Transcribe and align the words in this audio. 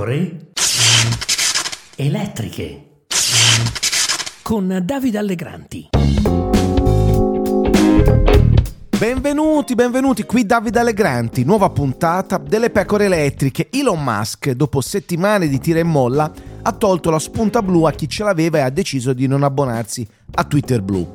pecore 0.00 0.52
elettriche 1.96 3.02
con 4.40 4.80
Davide 4.82 5.18
Allegranti. 5.18 5.88
Benvenuti, 8.96 9.74
benvenuti, 9.74 10.24
qui 10.24 10.46
Davide 10.46 10.78
Allegranti, 10.78 11.44
nuova 11.44 11.68
puntata 11.68 12.38
delle 12.38 12.70
pecore 12.70 13.04
elettriche. 13.04 13.68
Elon 13.70 14.02
Musk, 14.02 14.52
dopo 14.52 14.80
settimane 14.80 15.48
di 15.48 15.58
tira 15.58 15.80
e 15.80 15.84
molla, 15.84 16.32
ha 16.62 16.72
tolto 16.72 17.10
la 17.10 17.18
spunta 17.18 17.60
blu 17.60 17.82
a 17.84 17.92
chi 17.92 18.08
ce 18.08 18.24
l'aveva 18.24 18.56
e 18.56 18.62
ha 18.62 18.70
deciso 18.70 19.12
di 19.12 19.26
non 19.26 19.42
abbonarsi 19.42 20.06
a 20.32 20.44
Twitter 20.44 20.80
Blue. 20.80 21.08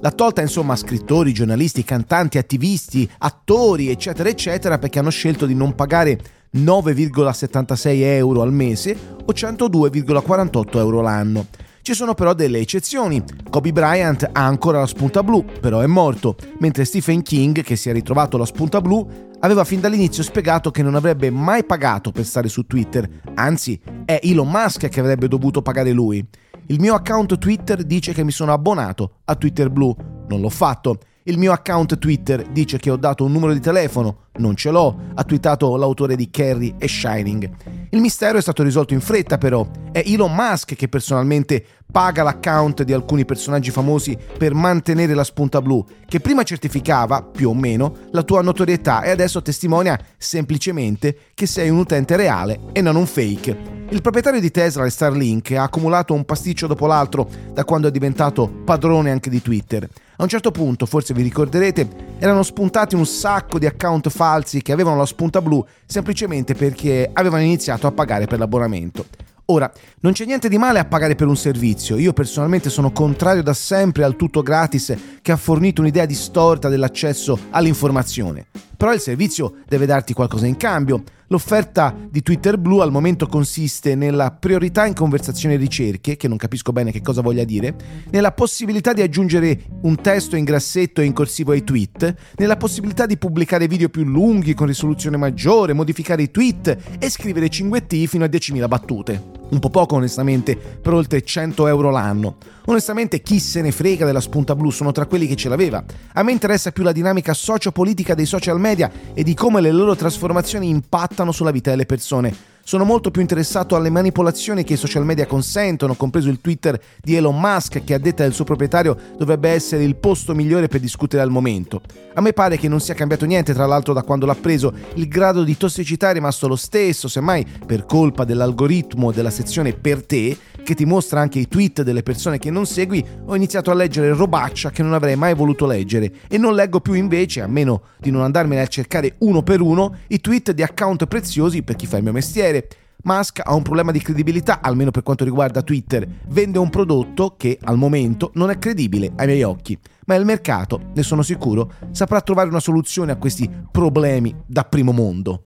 L'ha 0.00 0.10
tolta 0.10 0.40
insomma 0.40 0.72
a 0.72 0.76
scrittori, 0.76 1.32
giornalisti, 1.32 1.84
cantanti, 1.84 2.38
attivisti, 2.38 3.08
attori, 3.18 3.88
eccetera, 3.88 4.28
eccetera, 4.28 4.78
perché 4.78 4.98
hanno 4.98 5.10
scelto 5.10 5.46
di 5.46 5.54
non 5.54 5.76
pagare 5.76 6.18
9,76 6.54 8.02
euro 8.02 8.42
al 8.42 8.52
mese 8.52 8.96
o 9.24 9.32
102,48 9.32 10.76
euro 10.76 11.00
l'anno. 11.00 11.46
Ci 11.80 11.94
sono 11.94 12.14
però 12.14 12.34
delle 12.34 12.58
eccezioni. 12.58 13.22
Kobe 13.50 13.72
Bryant 13.72 14.28
ha 14.30 14.46
ancora 14.46 14.78
la 14.78 14.86
spunta 14.86 15.22
blu, 15.22 15.44
però 15.60 15.80
è 15.80 15.86
morto, 15.86 16.36
mentre 16.60 16.84
Stephen 16.84 17.22
King, 17.22 17.62
che 17.62 17.74
si 17.74 17.88
è 17.88 17.92
ritrovato 17.92 18.36
la 18.36 18.44
spunta 18.44 18.80
blu, 18.80 19.08
aveva 19.40 19.64
fin 19.64 19.80
dall'inizio 19.80 20.22
spiegato 20.22 20.70
che 20.70 20.82
non 20.82 20.94
avrebbe 20.94 21.30
mai 21.30 21.64
pagato 21.64 22.12
per 22.12 22.24
stare 22.24 22.48
su 22.48 22.66
Twitter, 22.66 23.08
anzi 23.34 23.80
è 24.04 24.20
Elon 24.22 24.48
Musk 24.48 24.88
che 24.88 25.00
avrebbe 25.00 25.26
dovuto 25.26 25.60
pagare 25.60 25.90
lui. 25.90 26.24
Il 26.66 26.78
mio 26.78 26.94
account 26.94 27.36
Twitter 27.38 27.82
dice 27.82 28.12
che 28.12 28.22
mi 28.22 28.30
sono 28.30 28.52
abbonato 28.52 29.20
a 29.24 29.34
Twitter 29.34 29.68
Blue, 29.68 29.96
non 30.28 30.40
l'ho 30.40 30.50
fatto 30.50 30.98
il 31.26 31.38
mio 31.38 31.52
account 31.52 31.98
Twitter 31.98 32.42
dice 32.48 32.78
che 32.78 32.90
ho 32.90 32.96
dato 32.96 33.24
un 33.24 33.30
numero 33.30 33.52
di 33.52 33.60
telefono, 33.60 34.22
non 34.38 34.56
ce 34.56 34.70
l'ho, 34.70 34.96
ha 35.14 35.24
twittato 35.24 35.76
l'autore 35.76 36.16
di 36.16 36.30
Carrie 36.30 36.74
e 36.78 36.88
Shining. 36.88 37.50
Il 37.90 38.00
mistero 38.00 38.38
è 38.38 38.42
stato 38.42 38.62
risolto 38.62 38.94
in 38.94 39.00
fretta 39.00 39.36
però, 39.36 39.68
è 39.92 40.02
Elon 40.06 40.34
Musk 40.34 40.74
che 40.74 40.88
personalmente 40.88 41.64
paga 41.92 42.22
l'account 42.22 42.82
di 42.84 42.94
alcuni 42.94 43.26
personaggi 43.26 43.70
famosi 43.70 44.16
per 44.38 44.54
mantenere 44.54 45.12
la 45.12 45.24
spunta 45.24 45.60
blu, 45.60 45.84
che 46.06 46.20
prima 46.20 46.42
certificava, 46.42 47.22
più 47.22 47.50
o 47.50 47.54
meno, 47.54 47.96
la 48.12 48.22
tua 48.22 48.40
notorietà 48.40 49.02
e 49.02 49.10
adesso 49.10 49.42
testimonia 49.42 49.98
semplicemente 50.16 51.16
che 51.34 51.46
sei 51.46 51.68
un 51.68 51.78
utente 51.78 52.16
reale 52.16 52.60
e 52.72 52.80
non 52.80 52.96
un 52.96 53.06
fake. 53.06 53.80
Il 53.90 54.00
proprietario 54.00 54.40
di 54.40 54.50
Tesla 54.50 54.86
e 54.86 54.90
Starlink 54.90 55.50
ha 55.52 55.64
accumulato 55.64 56.14
un 56.14 56.24
pasticcio 56.24 56.66
dopo 56.66 56.86
l'altro 56.86 57.28
da 57.52 57.64
quando 57.64 57.88
è 57.88 57.90
diventato 57.90 58.50
padrone 58.64 59.10
anche 59.10 59.28
di 59.28 59.42
Twitter. 59.42 59.86
A 60.16 60.22
un 60.22 60.28
certo 60.28 60.50
punto, 60.50 60.86
forse 60.86 61.12
vi 61.12 61.22
ricorderete, 61.22 62.11
erano 62.22 62.44
spuntati 62.44 62.94
un 62.94 63.04
sacco 63.04 63.58
di 63.58 63.66
account 63.66 64.08
falsi 64.08 64.62
che 64.62 64.70
avevano 64.70 64.96
la 64.96 65.06
spunta 65.06 65.42
blu 65.42 65.66
semplicemente 65.84 66.54
perché 66.54 67.10
avevano 67.12 67.42
iniziato 67.42 67.88
a 67.88 67.90
pagare 67.90 68.26
per 68.26 68.38
l'abbonamento. 68.38 69.06
Ora, 69.46 69.68
non 70.02 70.12
c'è 70.12 70.24
niente 70.24 70.48
di 70.48 70.56
male 70.56 70.78
a 70.78 70.84
pagare 70.84 71.16
per 71.16 71.26
un 71.26 71.36
servizio, 71.36 71.96
io 71.96 72.12
personalmente 72.12 72.70
sono 72.70 72.92
contrario 72.92 73.42
da 73.42 73.52
sempre 73.52 74.04
al 74.04 74.14
tutto 74.14 74.40
gratis 74.40 74.94
che 75.20 75.32
ha 75.32 75.36
fornito 75.36 75.80
un'idea 75.80 76.06
distorta 76.06 76.68
dell'accesso 76.68 77.36
all'informazione. 77.50 78.46
Però 78.76 78.92
il 78.92 79.00
servizio 79.00 79.54
deve 79.66 79.86
darti 79.86 80.12
qualcosa 80.12 80.46
in 80.46 80.56
cambio. 80.56 81.02
L'offerta 81.32 81.96
di 82.10 82.20
Twitter 82.20 82.58
Blue 82.58 82.82
al 82.82 82.90
momento 82.90 83.26
consiste 83.26 83.94
nella 83.94 84.32
priorità 84.32 84.84
in 84.84 84.92
conversazioni 84.92 85.54
e 85.54 85.56
ricerche, 85.56 86.18
che 86.18 86.28
non 86.28 86.36
capisco 86.36 86.72
bene 86.72 86.92
che 86.92 87.00
cosa 87.00 87.22
voglia 87.22 87.44
dire, 87.44 87.74
nella 88.10 88.32
possibilità 88.32 88.92
di 88.92 89.00
aggiungere 89.00 89.62
un 89.80 89.98
testo 89.98 90.36
in 90.36 90.44
grassetto 90.44 91.00
e 91.00 91.06
in 91.06 91.14
corsivo 91.14 91.52
ai 91.52 91.64
tweet, 91.64 92.34
nella 92.36 92.58
possibilità 92.58 93.06
di 93.06 93.16
pubblicare 93.16 93.66
video 93.66 93.88
più 93.88 94.04
lunghi 94.04 94.52
con 94.52 94.66
risoluzione 94.66 95.16
maggiore, 95.16 95.72
modificare 95.72 96.20
i 96.20 96.30
tweet 96.30 96.76
e 96.98 97.08
scrivere 97.08 97.48
cinguetti 97.48 98.06
fino 98.06 98.24
a 98.24 98.28
10.000 98.28 98.68
battute. 98.68 99.41
Un 99.52 99.58
po' 99.58 99.68
poco 99.68 99.96
onestamente 99.96 100.56
per 100.56 100.94
oltre 100.94 101.22
100 101.22 101.66
euro 101.66 101.90
l'anno. 101.90 102.36
Onestamente 102.64 103.20
chi 103.20 103.38
se 103.38 103.60
ne 103.60 103.70
frega 103.70 104.06
della 104.06 104.20
spunta 104.20 104.56
blu 104.56 104.70
sono 104.70 104.92
tra 104.92 105.04
quelli 105.04 105.26
che 105.26 105.36
ce 105.36 105.50
l'aveva. 105.50 105.84
A 106.14 106.22
me 106.22 106.32
interessa 106.32 106.72
più 106.72 106.82
la 106.82 106.92
dinamica 106.92 107.34
sociopolitica 107.34 108.14
dei 108.14 108.24
social 108.24 108.58
media 108.58 108.90
e 109.12 109.22
di 109.22 109.34
come 109.34 109.60
le 109.60 109.70
loro 109.70 109.94
trasformazioni 109.94 110.70
impattano 110.70 111.32
sulla 111.32 111.50
vita 111.50 111.68
delle 111.68 111.84
persone 111.84 112.51
sono 112.64 112.84
molto 112.84 113.10
più 113.10 113.20
interessato 113.20 113.76
alle 113.76 113.90
manipolazioni 113.90 114.64
che 114.64 114.74
i 114.74 114.76
social 114.76 115.04
media 115.04 115.26
consentono, 115.26 115.94
compreso 115.94 116.28
il 116.28 116.40
Twitter 116.40 116.80
di 117.00 117.16
Elon 117.16 117.38
Musk, 117.38 117.84
che 117.84 117.94
a 117.94 117.98
detta 117.98 118.22
del 118.22 118.32
suo 118.32 118.44
proprietario 118.44 118.96
dovrebbe 119.16 119.50
essere 119.50 119.84
il 119.84 119.96
posto 119.96 120.34
migliore 120.34 120.68
per 120.68 120.80
discutere 120.80 121.22
al 121.22 121.30
momento. 121.30 121.80
A 122.14 122.20
me 122.20 122.32
pare 122.32 122.58
che 122.58 122.68
non 122.68 122.80
sia 122.80 122.94
cambiato 122.94 123.24
niente, 123.24 123.54
tra 123.54 123.66
l'altro, 123.66 123.92
da 123.92 124.02
quando 124.02 124.26
l'ha 124.26 124.34
preso. 124.34 124.72
Il 124.94 125.08
grado 125.08 125.44
di 125.44 125.56
tossicità 125.56 126.10
è 126.10 126.12
rimasto 126.12 126.46
lo 126.46 126.56
stesso, 126.56 127.08
semmai 127.08 127.46
per 127.66 127.86
colpa 127.86 128.24
dell'algoritmo 128.24 129.12
della 129.12 129.30
sezione 129.30 129.72
per 129.72 130.04
te, 130.04 130.36
che 130.62 130.74
ti 130.74 130.84
mostra 130.84 131.20
anche 131.20 131.38
i 131.38 131.48
tweet 131.48 131.82
delle 131.82 132.02
persone 132.02 132.38
che 132.38 132.50
non 132.50 132.66
segui, 132.66 133.04
ho 133.26 133.34
iniziato 133.34 133.70
a 133.70 133.74
leggere 133.74 134.12
robaccia 134.14 134.70
che 134.70 134.82
non 134.82 134.94
avrei 134.94 135.16
mai 135.16 135.34
voluto 135.34 135.66
leggere 135.66 136.12
e 136.28 136.38
non 136.38 136.54
leggo 136.54 136.80
più 136.80 136.94
invece, 136.94 137.42
a 137.42 137.46
meno 137.46 137.82
di 137.98 138.10
non 138.10 138.22
andarmene 138.22 138.60
a 138.60 138.66
cercare 138.66 139.16
uno 139.18 139.42
per 139.42 139.60
uno, 139.60 139.96
i 140.08 140.20
tweet 140.20 140.52
di 140.52 140.62
account 140.62 141.06
preziosi 141.06 141.62
per 141.62 141.76
chi 141.76 141.86
fa 141.86 141.96
il 141.96 142.02
mio 142.02 142.12
mestiere. 142.12 142.68
Musk 143.04 143.40
ha 143.44 143.54
un 143.54 143.62
problema 143.62 143.90
di 143.90 144.00
credibilità, 144.00 144.60
almeno 144.60 144.92
per 144.92 145.02
quanto 145.02 145.24
riguarda 145.24 145.62
Twitter. 145.62 146.06
Vende 146.28 146.58
un 146.58 146.70
prodotto 146.70 147.34
che 147.36 147.58
al 147.62 147.76
momento 147.76 148.30
non 148.34 148.50
è 148.50 148.58
credibile 148.58 149.12
ai 149.16 149.26
miei 149.26 149.42
occhi, 149.42 149.76
ma 150.06 150.14
il 150.14 150.24
mercato, 150.24 150.90
ne 150.94 151.02
sono 151.02 151.22
sicuro, 151.22 151.72
saprà 151.90 152.20
trovare 152.20 152.48
una 152.48 152.60
soluzione 152.60 153.10
a 153.10 153.16
questi 153.16 153.50
problemi 153.70 154.34
da 154.46 154.62
primo 154.64 154.92
mondo. 154.92 155.40